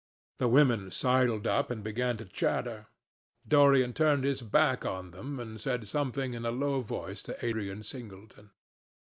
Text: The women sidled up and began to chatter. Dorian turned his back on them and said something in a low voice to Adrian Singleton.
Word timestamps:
The 0.39 0.47
women 0.47 0.89
sidled 0.89 1.45
up 1.45 1.69
and 1.69 1.83
began 1.83 2.17
to 2.17 2.25
chatter. 2.25 2.87
Dorian 3.47 3.93
turned 3.93 4.23
his 4.23 4.41
back 4.41 4.83
on 4.83 5.11
them 5.11 5.39
and 5.39 5.61
said 5.61 5.87
something 5.87 6.33
in 6.33 6.43
a 6.43 6.49
low 6.49 6.81
voice 6.81 7.21
to 7.21 7.37
Adrian 7.45 7.83
Singleton. 7.83 8.49